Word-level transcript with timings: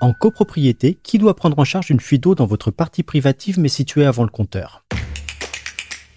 En 0.00 0.14
copropriété, 0.14 0.98
qui 1.02 1.18
doit 1.18 1.36
prendre 1.36 1.58
en 1.58 1.64
charge 1.64 1.90
une 1.90 2.00
fuite 2.00 2.22
d'eau 2.22 2.34
dans 2.34 2.46
votre 2.46 2.70
partie 2.70 3.02
privative 3.02 3.58
mais 3.58 3.68
située 3.68 4.06
avant 4.06 4.22
le 4.22 4.30
compteur? 4.30 4.86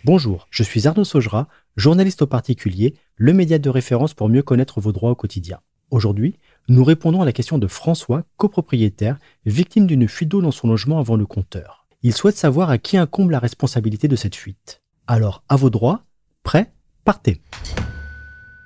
Bonjour, 0.06 0.48
je 0.50 0.64
suis 0.64 0.88
Arnaud 0.88 1.04
Saugera, 1.04 1.48
journaliste 1.76 2.22
au 2.22 2.28
particulier, 2.28 2.96
le 3.16 3.34
média 3.34 3.60
de 3.60 3.70
référence 3.70 4.14
pour 4.14 4.30
mieux 4.30 4.42
connaître 4.42 4.80
vos 4.80 4.92
droits 4.92 5.12
au 5.12 5.16
quotidien. 5.16 5.60
Aujourd'hui, 5.92 6.40
nous 6.70 6.84
répondons 6.84 7.22
à 7.22 7.26
la 7.26 7.34
question 7.34 7.58
de 7.58 7.68
François, 7.68 8.24
copropriétaire, 8.38 9.20
victime 9.46 9.86
d'une 9.86 10.08
fuite 10.08 10.30
d'eau 10.30 10.42
dans 10.42 10.52
son 10.52 10.70
logement 10.70 11.00
avant 11.00 11.18
le 11.18 11.26
compteur. 11.26 11.86
Il 12.02 12.14
souhaite 12.14 12.38
savoir 12.38 12.70
à 12.70 12.78
qui 12.78 12.98
incombe 12.98 13.32
la 13.32 13.40
responsabilité 13.40 14.08
de 14.08 14.16
cette 14.16 14.36
fuite. 14.36 14.82
Alors, 15.08 15.44
à 15.50 15.56
vos 15.56 15.70
droits, 15.70 16.04
prêt, 16.44 16.74
partez. 17.04 17.42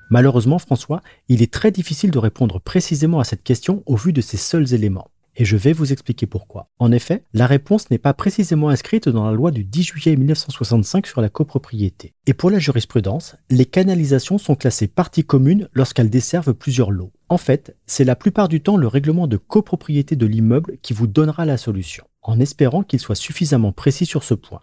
Malheureusement, 0.09 0.59
François, 0.59 1.01
il 1.27 1.41
est 1.41 1.51
très 1.51 1.71
difficile 1.71 2.11
de 2.11 2.19
répondre 2.19 2.59
précisément 2.59 3.19
à 3.19 3.25
cette 3.25 3.43
question 3.43 3.83
au 3.85 3.95
vu 3.95 4.13
de 4.13 4.21
ces 4.21 4.37
seuls 4.37 4.73
éléments. 4.73 5.09
Et 5.39 5.45
je 5.45 5.55
vais 5.55 5.73
vous 5.73 5.91
expliquer 5.93 6.25
pourquoi. 6.25 6.69
En 6.79 6.91
effet, 6.91 7.23
la 7.33 7.45
réponse 7.45 7.91
n'est 7.91 7.99
pas 7.99 8.15
précisément 8.15 8.69
inscrite 8.69 9.07
dans 9.07 9.25
la 9.25 9.33
loi 9.33 9.51
du 9.51 9.63
10 9.63 9.83
juillet 9.83 10.15
1965 10.15 11.05
sur 11.05 11.21
la 11.21 11.29
copropriété. 11.29 12.15
Et 12.25 12.33
pour 12.33 12.49
la 12.49 12.57
jurisprudence, 12.57 13.35
les 13.51 13.67
canalisations 13.67 14.39
sont 14.39 14.55
classées 14.55 14.87
partie 14.87 15.23
commune 15.23 15.69
lorsqu'elles 15.73 16.09
desservent 16.09 16.55
plusieurs 16.55 16.89
lots. 16.89 17.11
En 17.29 17.37
fait, 17.37 17.75
c'est 17.85 18.03
la 18.03 18.15
plupart 18.15 18.47
du 18.47 18.61
temps 18.61 18.77
le 18.77 18.87
règlement 18.87 19.27
de 19.27 19.37
copropriété 19.37 20.15
de 20.15 20.25
l'immeuble 20.25 20.77
qui 20.81 20.93
vous 20.93 21.05
donnera 21.05 21.45
la 21.45 21.57
solution, 21.57 22.05
en 22.23 22.39
espérant 22.39 22.81
qu'il 22.81 22.99
soit 22.99 23.13
suffisamment 23.13 23.73
précis 23.73 24.07
sur 24.07 24.23
ce 24.23 24.33
point. 24.33 24.61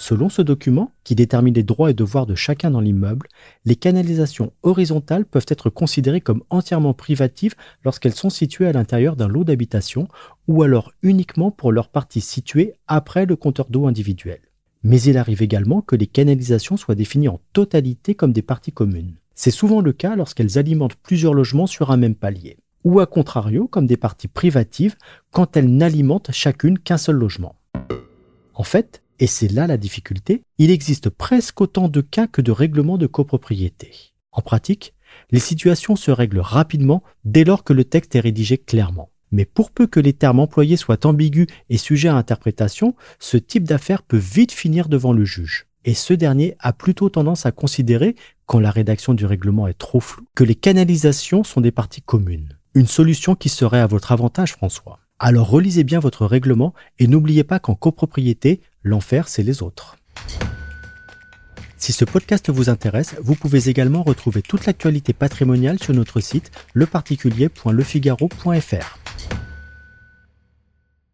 Selon 0.00 0.28
ce 0.28 0.42
document, 0.42 0.92
qui 1.02 1.16
détermine 1.16 1.54
les 1.54 1.64
droits 1.64 1.90
et 1.90 1.94
devoirs 1.94 2.24
de 2.24 2.36
chacun 2.36 2.70
dans 2.70 2.80
l'immeuble, 2.80 3.26
les 3.64 3.74
canalisations 3.74 4.52
horizontales 4.62 5.24
peuvent 5.24 5.44
être 5.48 5.70
considérées 5.70 6.20
comme 6.20 6.44
entièrement 6.50 6.94
privatives 6.94 7.56
lorsqu'elles 7.84 8.14
sont 8.14 8.30
situées 8.30 8.68
à 8.68 8.72
l'intérieur 8.72 9.16
d'un 9.16 9.26
lot 9.26 9.42
d'habitation 9.42 10.06
ou 10.46 10.62
alors 10.62 10.92
uniquement 11.02 11.50
pour 11.50 11.72
leur 11.72 11.88
partie 11.88 12.20
située 12.20 12.74
après 12.86 13.26
le 13.26 13.34
compteur 13.34 13.66
d'eau 13.70 13.88
individuel. 13.88 14.38
Mais 14.84 15.02
il 15.02 15.18
arrive 15.18 15.42
également 15.42 15.82
que 15.82 15.96
les 15.96 16.06
canalisations 16.06 16.76
soient 16.76 16.94
définies 16.94 17.26
en 17.26 17.40
totalité 17.52 18.14
comme 18.14 18.32
des 18.32 18.40
parties 18.40 18.70
communes. 18.70 19.16
C'est 19.34 19.50
souvent 19.50 19.80
le 19.80 19.92
cas 19.92 20.14
lorsqu'elles 20.14 20.58
alimentent 20.58 20.94
plusieurs 20.94 21.34
logements 21.34 21.66
sur 21.66 21.90
un 21.90 21.96
même 21.96 22.14
palier, 22.14 22.58
ou 22.84 23.00
à 23.00 23.06
contrario 23.06 23.66
comme 23.66 23.88
des 23.88 23.96
parties 23.96 24.28
privatives 24.28 24.94
quand 25.32 25.56
elles 25.56 25.74
n'alimentent 25.74 26.30
chacune 26.30 26.78
qu'un 26.78 26.98
seul 26.98 27.16
logement. 27.16 27.56
En 28.54 28.62
fait, 28.62 29.02
et 29.20 29.26
c'est 29.26 29.48
là 29.48 29.66
la 29.66 29.76
difficulté, 29.76 30.42
il 30.58 30.70
existe 30.70 31.10
presque 31.10 31.60
autant 31.60 31.88
de 31.88 32.00
cas 32.00 32.26
que 32.26 32.40
de 32.40 32.52
règlements 32.52 32.98
de 32.98 33.06
copropriété. 33.06 33.90
En 34.32 34.42
pratique, 34.42 34.94
les 35.30 35.40
situations 35.40 35.96
se 35.96 36.10
règlent 36.10 36.40
rapidement 36.40 37.02
dès 37.24 37.44
lors 37.44 37.64
que 37.64 37.72
le 37.72 37.84
texte 37.84 38.14
est 38.14 38.20
rédigé 38.20 38.58
clairement. 38.58 39.10
Mais 39.30 39.44
pour 39.44 39.70
peu 39.70 39.86
que 39.86 40.00
les 40.00 40.12
termes 40.12 40.40
employés 40.40 40.76
soient 40.76 41.04
ambigus 41.04 41.46
et 41.68 41.76
sujets 41.76 42.08
à 42.08 42.14
interprétation, 42.14 42.94
ce 43.18 43.36
type 43.36 43.64
d'affaire 43.64 44.02
peut 44.02 44.16
vite 44.16 44.52
finir 44.52 44.88
devant 44.88 45.12
le 45.12 45.24
juge. 45.24 45.66
Et 45.84 45.94
ce 45.94 46.14
dernier 46.14 46.54
a 46.60 46.72
plutôt 46.72 47.08
tendance 47.08 47.46
à 47.46 47.52
considérer, 47.52 48.16
quand 48.46 48.60
la 48.60 48.70
rédaction 48.70 49.14
du 49.14 49.26
règlement 49.26 49.68
est 49.68 49.78
trop 49.78 50.00
floue, 50.00 50.26
que 50.34 50.44
les 50.44 50.54
canalisations 50.54 51.44
sont 51.44 51.60
des 51.60 51.70
parties 51.70 52.02
communes. 52.02 52.58
Une 52.74 52.86
solution 52.86 53.34
qui 53.34 53.48
serait 53.48 53.80
à 53.80 53.86
votre 53.86 54.12
avantage, 54.12 54.52
François. 54.52 55.00
Alors 55.18 55.50
relisez 55.50 55.82
bien 55.82 55.98
votre 55.98 56.26
règlement 56.26 56.74
et 56.98 57.08
n'oubliez 57.08 57.44
pas 57.44 57.58
qu'en 57.58 57.74
copropriété, 57.74 58.60
l'enfer 58.84 59.28
c'est 59.28 59.42
les 59.42 59.62
autres. 59.62 59.96
Si 61.76 61.92
ce 61.92 62.04
podcast 62.04 62.50
vous 62.50 62.70
intéresse, 62.70 63.16
vous 63.20 63.34
pouvez 63.34 63.68
également 63.68 64.02
retrouver 64.02 64.42
toute 64.42 64.66
l'actualité 64.66 65.12
patrimoniale 65.12 65.78
sur 65.78 65.94
notre 65.94 66.20
site 66.20 66.50
leparticulier.lefigaro.fr. 66.74 69.07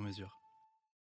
sur 0.00 0.06
mesure. 0.06 0.49